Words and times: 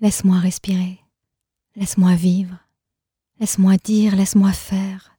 Laisse-moi 0.00 0.38
respirer. 0.38 1.00
Laisse-moi 1.76 2.14
vivre. 2.14 2.58
Laisse-moi 3.40 3.76
dire, 3.76 4.16
laisse-moi 4.16 4.52
faire. 4.52 5.16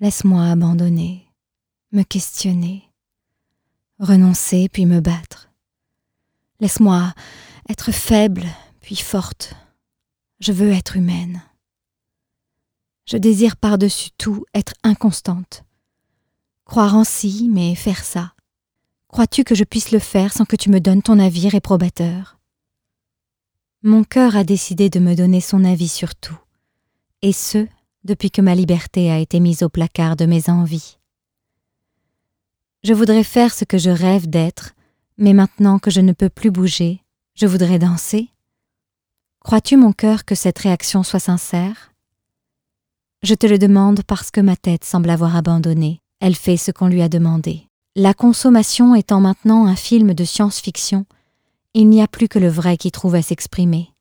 Laisse-moi 0.00 0.44
abandonner, 0.44 1.26
me 1.90 2.04
questionner, 2.04 2.84
renoncer 3.98 4.68
puis 4.68 4.86
me 4.86 5.00
battre. 5.00 5.50
Laisse-moi 6.60 7.14
être 7.68 7.90
faible 7.90 8.46
puis 8.80 8.96
forte. 8.96 9.54
Je 10.40 10.52
veux 10.52 10.70
être 10.70 10.96
humaine. 10.96 11.42
Je 13.06 13.16
désire 13.16 13.56
par-dessus 13.56 14.10
tout 14.18 14.44
être 14.54 14.74
inconstante. 14.84 15.64
Croire 16.64 16.94
en 16.94 17.04
si, 17.04 17.48
mais 17.50 17.74
faire 17.74 18.04
ça. 18.04 18.34
Crois-tu 19.08 19.42
que 19.42 19.54
je 19.54 19.64
puisse 19.64 19.90
le 19.90 19.98
faire 19.98 20.32
sans 20.32 20.44
que 20.44 20.56
tu 20.56 20.70
me 20.70 20.80
donnes 20.80 21.02
ton 21.02 21.18
avis 21.18 21.48
réprobateur? 21.48 22.37
Mon 23.84 24.02
cœur 24.02 24.36
a 24.36 24.42
décidé 24.42 24.90
de 24.90 24.98
me 24.98 25.14
donner 25.14 25.40
son 25.40 25.64
avis 25.64 25.86
sur 25.86 26.16
tout, 26.16 26.38
et 27.22 27.32
ce, 27.32 27.68
depuis 28.02 28.30
que 28.32 28.40
ma 28.40 28.56
liberté 28.56 29.10
a 29.10 29.18
été 29.18 29.38
mise 29.38 29.62
au 29.62 29.68
placard 29.68 30.16
de 30.16 30.26
mes 30.26 30.50
envies. 30.50 30.98
Je 32.82 32.92
voudrais 32.92 33.22
faire 33.22 33.54
ce 33.54 33.64
que 33.64 33.78
je 33.78 33.90
rêve 33.90 34.28
d'être, 34.28 34.74
mais 35.16 35.32
maintenant 35.32 35.78
que 35.78 35.92
je 35.92 36.00
ne 36.00 36.12
peux 36.12 36.28
plus 36.28 36.50
bouger, 36.50 37.04
je 37.34 37.46
voudrais 37.46 37.78
danser. 37.78 38.30
Crois-tu, 39.44 39.76
mon 39.76 39.92
cœur, 39.92 40.24
que 40.24 40.34
cette 40.34 40.58
réaction 40.58 41.04
soit 41.04 41.20
sincère? 41.20 41.92
Je 43.22 43.34
te 43.34 43.46
le 43.46 43.58
demande 43.58 44.02
parce 44.02 44.32
que 44.32 44.40
ma 44.40 44.56
tête 44.56 44.84
semble 44.84 45.10
avoir 45.10 45.36
abandonné. 45.36 46.00
Elle 46.20 46.34
fait 46.34 46.56
ce 46.56 46.72
qu'on 46.72 46.88
lui 46.88 47.02
a 47.02 47.08
demandé. 47.08 47.68
La 47.94 48.12
consommation 48.12 48.96
étant 48.96 49.20
maintenant 49.20 49.66
un 49.66 49.76
film 49.76 50.14
de 50.14 50.24
science-fiction, 50.24 51.06
il 51.74 51.88
n'y 51.88 52.02
a 52.02 52.08
plus 52.08 52.28
que 52.28 52.38
le 52.38 52.48
vrai 52.48 52.76
qui 52.76 52.90
trouve 52.90 53.14
à 53.14 53.22
s'exprimer. 53.22 53.92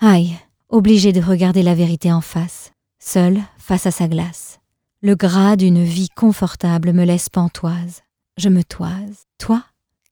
Aïe, 0.00 0.36
obligé 0.68 1.12
de 1.12 1.20
regarder 1.20 1.62
la 1.62 1.74
vérité 1.74 2.12
en 2.12 2.20
face, 2.20 2.72
seul 2.98 3.40
face 3.58 3.86
à 3.86 3.90
sa 3.90 4.08
glace. 4.08 4.60
Le 5.02 5.14
gras 5.14 5.56
d'une 5.56 5.82
vie 5.82 6.08
confortable 6.16 6.92
me 6.92 7.04
laisse 7.04 7.28
pantoise. 7.28 8.02
Je 8.36 8.48
me 8.48 8.64
toise. 8.64 9.24
Toi, 9.38 9.62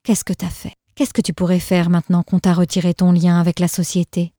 qu'est-ce 0.02 0.24
que 0.24 0.32
t'as 0.32 0.48
fait? 0.48 0.74
Qu'est-ce 0.94 1.14
que 1.14 1.22
tu 1.22 1.32
pourrais 1.32 1.60
faire 1.60 1.90
maintenant 1.90 2.22
qu'on 2.22 2.38
t'a 2.38 2.52
retiré 2.52 2.92
ton 2.92 3.12
lien 3.12 3.40
avec 3.40 3.58
la 3.58 3.68
société? 3.68 4.32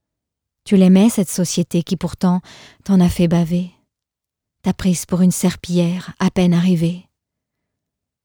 Tu 0.63 0.77
l'aimais, 0.77 1.09
cette 1.09 1.29
société 1.29 1.83
qui 1.83 1.97
pourtant 1.97 2.41
t'en 2.83 2.99
a 2.99 3.09
fait 3.09 3.27
baver. 3.27 3.71
T'as 4.61 4.73
prise 4.73 5.05
pour 5.05 5.21
une 5.21 5.31
serpillière 5.31 6.13
à 6.19 6.31
peine 6.31 6.53
arrivée. 6.53 7.09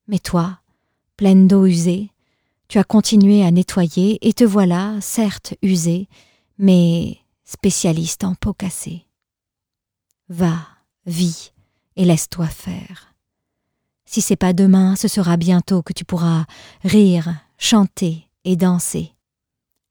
Mais 0.06 0.18
toi, 0.18 0.60
pleine 1.16 1.48
d'eau 1.48 1.66
usée, 1.66 2.10
tu 2.68 2.78
as 2.78 2.84
continué 2.84 3.42
à 3.42 3.50
nettoyer 3.50 4.18
et 4.26 4.34
te 4.34 4.44
voilà, 4.44 4.96
certes 5.00 5.54
usé, 5.62 6.06
mais 6.58 7.16
spécialiste 7.44 8.24
en 8.24 8.34
peau 8.34 8.52
cassée. 8.52 9.06
Va, 10.28 10.58
vis 11.06 11.52
et 11.96 12.04
laisse-toi 12.04 12.46
faire. 12.46 13.14
Si 14.04 14.20
c'est 14.20 14.36
pas 14.36 14.52
demain, 14.52 14.96
ce 14.96 15.08
sera 15.08 15.36
bientôt 15.36 15.82
que 15.82 15.94
tu 15.94 16.04
pourras 16.04 16.44
rire, 16.82 17.34
chanter 17.56 18.28
et 18.44 18.56
danser. 18.56 19.12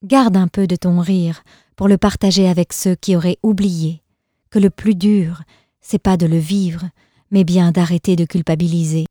Garde 0.04 0.38
un 0.38 0.48
peu 0.48 0.68
de 0.68 0.76
ton 0.76 1.00
rire 1.00 1.44
pour 1.76 1.88
le 1.88 1.98
partager 1.98 2.48
avec 2.48 2.74
ceux 2.74 2.96
qui 2.96 3.16
auraient 3.16 3.40
oublié 3.42 4.04
que 4.52 4.60
le 4.60 4.70
plus 4.70 4.96
dur, 4.96 5.42
c'est 5.82 6.00
pas 6.00 6.18
de 6.18 6.26
le 6.26 6.38
vivre, 6.38 6.90
mais 7.32 7.44
bien 7.44 7.72
d'arrêter 7.72 8.16
de 8.16 8.26
culpabiliser 8.26 9.06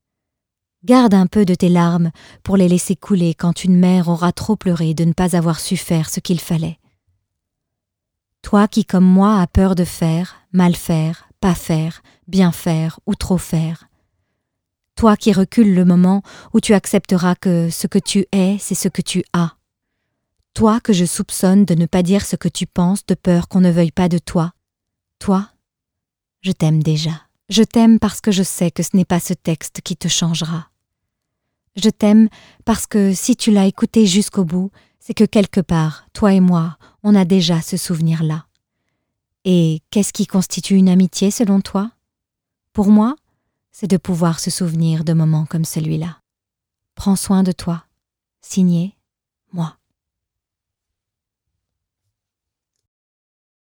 Garde 0.87 1.15
un 1.15 1.27
peu 1.27 1.45
de 1.45 1.57
tes 1.57 1.69
larmes 1.69 2.13
pour 2.45 2.57
les 2.57 2.69
laisser 2.69 2.95
couler 2.95 3.35
quand 3.35 3.65
une 3.65 3.77
mère 3.77 4.07
aura 4.07 4.31
trop 4.31 4.55
pleuré 4.55 4.95
de 4.95 5.03
ne 5.03 5.13
pas 5.13 5.35
avoir 5.35 5.59
su 5.59 5.77
faire 5.77 6.09
ce 6.09 6.21
qu'il 6.21 6.39
fallait. 6.39 6.79
Toi 8.43 8.69
qui, 8.69 8.85
comme 8.85 9.05
moi, 9.05 9.41
as 9.41 9.49
peur 9.49 9.75
de 9.75 9.83
faire, 9.83 10.37
mal 10.53 10.77
faire, 10.77 11.29
pas 11.41 11.57
faire, 11.57 12.03
bien 12.29 12.53
faire 12.53 13.01
ou 13.05 13.17
trop 13.17 13.37
faire. 13.37 13.89
Toi 14.95 15.17
qui 15.17 15.33
recules 15.33 15.75
le 15.75 15.85
moment 15.85 16.23
où 16.55 16.61
tu 16.61 16.73
accepteras 16.73 17.35
que 17.35 17.69
ce 17.69 17.89
que 17.89 17.99
tu 17.99 18.25
es, 18.31 18.57
c'est 18.61 18.77
ce 18.77 18.87
que 18.87 19.03
tu 19.03 19.25
as. 19.33 19.57
Toi 20.55 20.79
que 20.79 20.93
je 20.93 21.05
soupçonne 21.05 21.65
de 21.65 21.75
ne 21.75 21.87
pas 21.87 22.05
dire 22.05 22.25
ce 22.25 22.37
que 22.37 22.49
tu 22.49 22.65
penses 22.65 23.05
de 23.07 23.15
peur 23.17 23.49
qu'on 23.49 23.61
ne 23.61 23.73
veuille 23.73 23.91
pas 23.91 24.09
de 24.09 24.19
toi. 24.19 24.53
Toi, 25.19 25.49
je 26.43 26.53
t'aime 26.53 26.81
déjà. 26.81 27.23
Je 27.49 27.65
t'aime 27.65 27.99
parce 27.99 28.21
que 28.21 28.31
je 28.31 28.45
sais 28.45 28.71
que 28.71 28.85
ce 28.85 28.97
n'est 28.97 29.05
pas 29.05 29.19
ce 29.19 29.35
texte 29.35 29.81
qui 29.81 29.97
te 29.97 30.07
changera. 30.07 30.69
Je 31.77 31.91
t'aime 31.91 32.29
parce 32.65 32.87
que 32.87 33.13
si 33.13 33.37
tu 33.37 33.51
l'as 33.51 33.67
écouté 33.67 34.07
jusqu'au 34.07 34.45
bout, 34.45 34.71
c'est 34.99 35.15
que 35.15 35.25
quelque 35.25 35.61
part, 35.61 36.07
toi 36.13 36.33
et 36.33 36.41
moi, 36.41 36.79
on 37.03 37.15
a 37.15 37.25
déjà 37.25 37.61
ce 37.61 37.77
souvenir-là. 37.77 38.47
Et 39.45 39.83
qu'est-ce 39.91 40.13
qui 40.13 40.27
constitue 40.27 40.75
une 40.75 40.89
amitié 40.89 41.31
selon 41.31 41.61
toi? 41.61 41.93
Pour 42.73 42.89
moi, 42.89 43.15
c'est 43.71 43.87
de 43.87 43.97
pouvoir 43.99 44.41
se 44.41 44.51
souvenir 44.51 45.05
de 45.05 45.13
moments 45.13 45.47
comme 45.47 45.65
celui-là. 45.65 46.19
Prends 46.95 47.15
soin 47.15 47.43
de 47.43 47.53
toi. 47.53 47.85
Signé, 48.41 48.97
moi. 49.53 49.77